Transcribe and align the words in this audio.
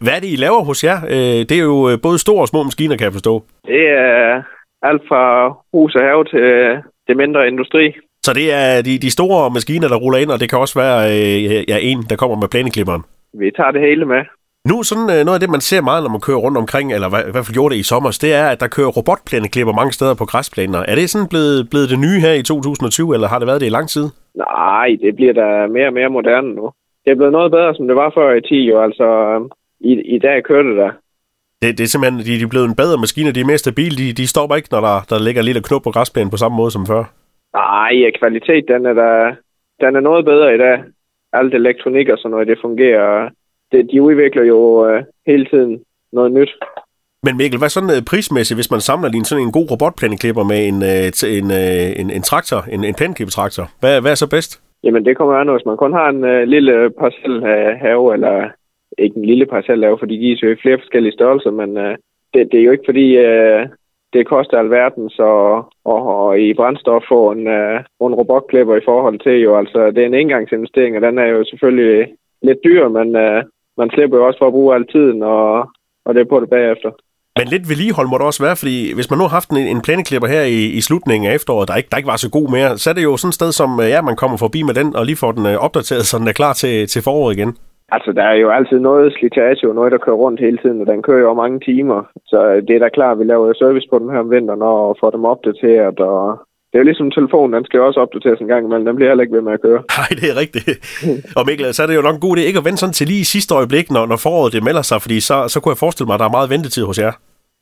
Hvad 0.00 0.12
er 0.16 0.20
det, 0.20 0.30
I 0.32 0.36
laver 0.36 0.62
hos 0.64 0.84
jer? 0.84 0.98
Øh, 1.14 1.40
det 1.48 1.56
er 1.60 1.64
jo 1.72 1.78
øh, 1.90 1.96
både 2.02 2.18
store 2.18 2.42
og 2.44 2.48
små 2.48 2.62
maskiner, 2.62 2.96
kan 2.96 3.04
jeg 3.04 3.12
forstå. 3.12 3.42
Det 3.66 3.82
er 3.88 4.42
alt 4.82 5.02
fra 5.08 5.24
hus 5.74 5.94
og 5.94 6.02
have 6.02 6.24
til 6.24 6.46
det 7.08 7.16
mindre 7.16 7.48
industri. 7.48 7.84
Så 8.26 8.32
det 8.32 8.46
er 8.52 8.82
de, 8.82 8.98
de 8.98 9.10
store 9.10 9.50
maskiner, 9.50 9.88
der 9.88 9.96
ruller 9.96 10.18
ind, 10.18 10.30
og 10.30 10.40
det 10.40 10.50
kan 10.50 10.58
også 10.58 10.78
være 10.84 10.98
øh, 11.14 11.70
ja, 11.70 11.78
en, 11.90 11.98
der 12.10 12.16
kommer 12.16 12.36
med 12.36 12.48
plæneklipperen. 12.48 13.02
Vi 13.42 13.50
tager 13.56 13.70
det 13.70 13.80
hele 13.80 14.04
med. 14.04 14.22
Nu 14.70 14.76
sådan 14.82 15.08
øh, 15.14 15.20
noget 15.26 15.38
af 15.38 15.42
det, 15.44 15.50
man 15.56 15.66
ser 15.70 15.82
meget, 15.88 16.02
når 16.02 16.10
man 16.16 16.26
kører 16.26 16.44
rundt 16.46 16.58
omkring, 16.62 16.86
eller 16.96 17.08
hvad, 17.10 17.22
i 17.28 17.32
hvert 17.32 17.46
fald 17.46 17.58
gjorde 17.58 17.72
det 17.74 17.80
i 17.80 17.90
sommer, 17.92 18.10
det 18.24 18.32
er, 18.40 18.46
at 18.52 18.60
der 18.62 18.74
kører 18.76 18.96
robotplæneklipper 18.98 19.74
mange 19.80 19.92
steder 19.92 20.14
på 20.20 20.26
græsplæner. 20.32 20.80
Er 20.90 20.94
det 20.94 21.10
sådan 21.10 21.28
blevet, 21.32 21.58
blevet 21.70 21.90
det 21.92 21.98
nye 22.06 22.20
her 22.26 22.34
i 22.40 22.42
2020, 22.42 23.14
eller 23.14 23.28
har 23.28 23.38
det 23.38 23.48
været 23.48 23.60
det 23.60 23.70
i 23.70 23.76
lang 23.78 23.88
tid? 23.94 24.06
Nej, 24.36 24.88
det 25.02 25.16
bliver 25.16 25.34
da 25.42 25.46
mere 25.76 25.88
og 25.90 25.96
mere 25.98 26.10
moderne 26.16 26.50
nu. 26.58 26.66
Det 27.04 27.10
er 27.10 27.20
blevet 27.20 27.36
noget 27.38 27.50
bedre, 27.56 27.74
som 27.74 27.86
det 27.86 27.96
var 27.96 28.10
før 28.16 28.28
i 28.34 28.40
10 28.40 28.54
jo. 28.70 28.82
Altså, 28.86 29.06
i, 29.80 29.92
i 30.14 30.18
dag 30.18 30.44
kører 30.44 30.62
det 30.62 30.76
der. 30.76 30.90
Det, 31.62 31.78
det 31.78 31.84
er 31.84 31.88
simpelthen, 31.88 32.20
de, 32.20 32.38
de 32.38 32.42
er 32.42 32.54
blevet 32.54 32.68
en 32.68 32.80
bedre 32.82 33.00
maskiner, 33.00 33.32
de 33.32 33.40
er 33.40 33.50
mere 33.50 33.58
stabile, 33.58 33.96
de, 33.96 34.12
de 34.12 34.26
stopper 34.26 34.56
ikke, 34.56 34.68
når 34.72 34.80
der, 34.80 34.96
der 35.10 35.24
ligger 35.24 35.42
lille 35.42 35.62
knop 35.62 35.82
på 35.82 35.90
græsplænen 35.90 36.30
på 36.30 36.36
samme 36.36 36.56
måde 36.56 36.70
som 36.70 36.86
før. 36.86 37.04
Nej, 37.54 37.90
ja, 38.02 38.08
kvalitet, 38.18 38.64
den 38.68 38.86
er, 38.86 38.94
der, 39.02 39.34
den 39.80 39.96
er 39.96 40.00
noget 40.00 40.24
bedre 40.24 40.54
i 40.54 40.58
dag. 40.58 40.76
Alt 41.32 41.54
elektronik 41.54 42.08
og 42.08 42.18
sådan 42.18 42.30
noget, 42.30 42.46
det 42.46 42.58
fungerer. 42.62 43.28
Det, 43.72 43.88
de 43.92 44.02
udvikler 44.02 44.44
jo 44.44 44.58
uh, 44.86 45.02
hele 45.26 45.46
tiden 45.46 45.80
noget 46.12 46.32
nyt. 46.32 46.50
Men 47.22 47.36
Mikkel, 47.36 47.58
hvad 47.58 47.68
sådan 47.68 47.90
uh, 47.96 48.04
prismæssigt, 48.10 48.58
hvis 48.58 48.70
man 48.70 48.80
samler 48.80 49.10
din 49.10 49.24
sådan 49.24 49.44
en 49.44 49.52
god 49.52 49.70
robotplæneklipper 49.70 50.44
med 50.44 50.60
en, 50.70 50.78
uh, 50.92 51.06
en, 51.38 51.46
uh, 51.60 52.00
en, 52.00 52.10
en 52.10 52.22
traktor, 52.22 52.60
en, 52.72 52.84
en 52.84 52.94
plæneklippetraktor, 52.94 53.66
hvad, 53.80 54.00
hvad 54.00 54.10
er 54.10 54.20
så 54.24 54.30
bedst? 54.30 54.62
Jamen, 54.84 55.04
det 55.04 55.16
kommer 55.16 55.34
an, 55.34 55.48
hvis 55.48 55.66
man 55.66 55.76
kun 55.76 55.92
har 55.92 56.08
en 56.08 56.24
uh, 56.24 56.42
lille 56.54 56.90
parcel 57.00 57.34
have, 57.84 58.14
eller 58.14 58.36
ikke 58.98 59.16
en 59.16 59.24
lille 59.24 59.46
parcel 59.46 59.78
lave, 59.78 59.98
fordi 59.98 60.14
de 60.14 60.20
gives 60.20 60.42
jo 60.42 60.50
i 60.50 60.62
flere 60.62 60.78
forskellige 60.78 61.12
størrelser, 61.12 61.50
men 61.50 61.76
øh, 61.76 61.96
det, 62.34 62.52
det 62.52 62.60
er 62.60 62.64
jo 62.64 62.72
ikke 62.72 62.88
fordi, 62.90 63.16
øh, 63.16 63.66
det 64.12 64.26
koster 64.26 64.58
alverden, 64.58 65.10
så 65.10 65.28
og, 65.84 66.00
og 66.16 66.40
i 66.40 66.54
brændstof 66.54 67.02
få 67.08 67.32
en, 67.32 67.46
øh, 67.46 67.80
en 67.80 68.14
robotklipper 68.20 68.76
i 68.76 68.84
forhold 68.84 69.18
til 69.18 69.36
jo, 69.40 69.58
altså 69.58 69.90
det 69.90 69.98
er 70.02 70.06
en 70.06 70.14
engangsinvestering, 70.14 70.96
og 70.96 71.02
den 71.02 71.18
er 71.18 71.26
jo 71.26 71.44
selvfølgelig 71.44 72.08
lidt 72.42 72.58
dyr, 72.64 72.88
men 72.88 73.16
øh, 73.16 73.44
man 73.78 73.90
slipper 73.90 74.16
jo 74.18 74.26
også 74.26 74.38
for 74.38 74.46
at 74.46 74.52
bruge 74.52 74.74
al 74.74 74.86
tiden, 74.86 75.22
og, 75.22 75.70
og 76.04 76.14
det 76.14 76.20
er 76.20 76.32
på 76.32 76.40
det 76.40 76.50
bagefter. 76.50 76.90
Men 77.38 77.48
lidt 77.48 77.68
vedligehold 77.68 78.08
må 78.08 78.18
det 78.18 78.26
også 78.26 78.42
være, 78.42 78.56
fordi 78.56 78.94
hvis 78.94 79.10
man 79.10 79.18
nu 79.18 79.24
har 79.24 79.36
haft 79.38 79.50
en, 79.50 79.56
en 79.56 79.82
plæneklipper 79.82 80.28
her 80.28 80.42
i, 80.42 80.60
i 80.78 80.80
slutningen 80.80 81.30
af 81.30 81.34
efteråret, 81.34 81.68
der 81.68 81.76
ikke, 81.76 81.88
der 81.90 81.96
ikke 81.96 82.06
var 82.06 82.16
så 82.16 82.30
god 82.30 82.50
mere, 82.50 82.78
så 82.78 82.90
er 82.90 82.94
det 82.94 83.02
jo 83.02 83.16
sådan 83.16 83.28
et 83.28 83.34
sted, 83.34 83.52
som 83.52 83.80
øh, 83.80 83.88
ja, 83.88 84.02
man 84.02 84.16
kommer 84.16 84.36
forbi 84.36 84.62
med 84.62 84.74
den, 84.74 84.96
og 84.96 85.06
lige 85.06 85.16
får 85.16 85.32
den 85.32 85.46
øh, 85.46 85.56
opdateret, 85.56 86.06
så 86.06 86.18
den 86.18 86.28
er 86.28 86.32
klar 86.32 86.52
til, 86.52 86.88
til 86.88 87.02
foråret 87.02 87.36
igen. 87.36 87.56
Altså, 87.88 88.12
der 88.12 88.22
er 88.22 88.34
jo 88.34 88.50
altid 88.50 88.78
noget 88.78 89.12
slitage, 89.12 89.68
og 89.68 89.74
noget, 89.74 89.92
der 89.92 89.98
kører 89.98 90.16
rundt 90.16 90.40
hele 90.40 90.58
tiden, 90.58 90.80
og 90.80 90.86
den 90.86 91.02
kører 91.02 91.20
jo 91.20 91.34
mange 91.34 91.60
timer. 91.60 92.00
Så 92.26 92.38
det 92.68 92.76
er 92.76 92.78
da 92.78 92.88
klart, 92.88 93.12
at 93.12 93.18
vi 93.18 93.24
laver 93.24 93.52
service 93.52 93.88
på 93.90 93.98
dem 93.98 94.08
her 94.08 94.18
om 94.18 94.30
vinteren 94.30 94.62
og 94.62 94.96
får 95.00 95.10
dem 95.10 95.24
opdateret, 95.24 96.00
og 96.00 96.38
det 96.68 96.74
er 96.74 96.84
jo 96.84 96.90
ligesom 96.90 97.10
telefonen, 97.10 97.52
den 97.52 97.64
skal 97.64 97.78
jo 97.78 97.86
også 97.86 98.00
opdateres 98.00 98.40
en 98.40 98.52
gang 98.52 98.64
imellem. 98.64 98.86
Den 98.86 98.96
bliver 98.96 99.10
heller 99.10 99.24
ikke 99.24 99.36
ved 99.36 99.46
med 99.48 99.52
at 99.52 99.62
køre. 99.66 99.80
Nej, 100.00 100.10
det 100.20 100.26
er 100.32 100.36
rigtigt. 100.42 100.68
Og 101.38 101.42
Mikkel, 101.46 101.74
så 101.74 101.82
er 101.82 101.86
det 101.86 101.96
jo 101.96 102.06
nok 102.08 102.14
en 102.14 102.26
god 102.26 102.36
idé 102.36 102.42
ikke 102.46 102.62
at 102.62 102.68
vente 102.68 102.80
sådan 102.82 102.98
til 102.98 103.06
lige 103.12 103.24
sidste 103.34 103.54
øjeblik, 103.54 103.86
når, 103.90 104.04
når 104.12 104.18
foråret 104.26 104.52
det 104.52 104.66
melder 104.68 104.84
sig, 104.90 104.98
fordi 105.04 105.18
så, 105.28 105.36
så 105.52 105.56
kunne 105.58 105.74
jeg 105.74 105.84
forestille 105.84 106.08
mig, 106.08 106.14
at 106.16 106.22
der 106.22 106.28
er 106.28 106.36
meget 106.38 106.52
ventetid 106.54 106.84
hos 106.90 106.98
jer. 107.04 107.12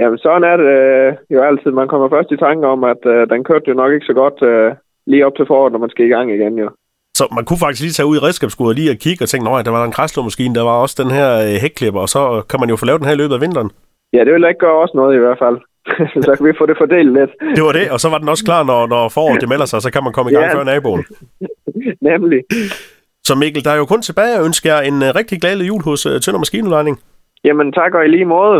Jamen, 0.00 0.18
sådan 0.18 0.44
er 0.52 0.56
det 0.62 0.70
øh, 0.80 1.10
jo 1.34 1.38
altid. 1.48 1.70
Man 1.70 1.88
kommer 1.88 2.08
først 2.08 2.30
i 2.32 2.42
tanke 2.46 2.64
om, 2.74 2.80
at 2.92 3.02
øh, 3.14 3.20
den 3.32 3.44
kørte 3.44 3.68
jo 3.70 3.74
nok 3.74 3.92
ikke 3.92 4.10
så 4.10 4.14
godt 4.22 4.38
øh, 4.50 4.68
lige 5.10 5.26
op 5.26 5.36
til 5.36 5.46
foråret, 5.50 5.72
når 5.72 5.82
man 5.84 5.90
skal 5.90 6.06
i 6.06 6.14
gang 6.14 6.26
igen, 6.36 6.54
jo. 6.58 6.68
Så 7.20 7.24
man 7.38 7.44
kunne 7.44 7.62
faktisk 7.64 7.82
lige 7.82 7.96
tage 7.98 8.10
ud 8.10 8.16
i 8.16 8.24
redskabsskuddet 8.26 8.76
lige 8.78 8.90
og 8.94 8.98
kigge 9.04 9.24
og 9.24 9.28
tænke, 9.28 9.50
at 9.50 9.64
der 9.66 9.74
var 9.78 9.84
en 9.84 9.96
græslåmaskine, 9.96 10.54
der 10.58 10.64
var 10.70 10.76
også 10.84 10.96
den 11.02 11.10
her 11.18 11.28
øh, 11.46 11.54
hækklipper, 11.64 12.00
og 12.06 12.08
så 12.14 12.20
kan 12.50 12.60
man 12.60 12.68
jo 12.72 12.76
få 12.76 12.84
lavet 12.86 13.00
den 13.00 13.08
her 13.08 13.14
i 13.14 13.20
løbet 13.22 13.34
af 13.34 13.40
vinteren. 13.40 13.70
Ja, 14.14 14.20
det 14.24 14.32
vil 14.34 14.44
ikke 14.50 14.64
gøre 14.66 14.76
også 14.82 14.94
noget 15.00 15.12
i 15.18 15.20
hvert 15.24 15.38
fald. 15.44 15.56
så 16.26 16.30
kan 16.36 16.46
vi 16.46 16.52
få 16.60 16.66
det 16.70 16.76
fordelt 16.82 17.12
lidt. 17.18 17.32
Det 17.56 17.62
var 17.68 17.72
det, 17.78 17.86
og 17.94 17.98
så 18.00 18.08
var 18.12 18.18
den 18.18 18.28
også 18.28 18.44
klar, 18.44 18.62
når, 18.70 18.80
når 18.94 19.02
foråret 19.16 19.40
det 19.40 19.48
melder 19.48 19.68
sig, 19.72 19.82
så 19.82 19.90
kan 19.94 20.04
man 20.04 20.12
komme 20.12 20.30
i 20.30 20.34
gang 20.34 20.46
ja. 20.46 20.54
før 20.56 20.64
naboen. 20.64 21.04
Nemlig. 22.10 22.40
Så 23.28 23.32
Mikkel, 23.34 23.64
der 23.64 23.70
er 23.70 23.76
jo 23.82 23.86
kun 23.92 24.02
tilbage 24.02 24.34
at 24.38 24.44
ønske 24.48 24.68
jer 24.68 24.80
en 24.90 24.96
uh, 25.06 25.08
rigtig 25.20 25.40
glad 25.40 25.56
jul 25.70 25.82
hos 25.88 26.06
uh, 26.06 26.12
Tønder 26.22 26.40
Maskinudlejning. 26.42 26.96
Jamen 27.44 27.72
tak 27.72 27.94
og 27.94 28.04
i 28.04 28.08
lige 28.08 28.24
måde. 28.24 28.58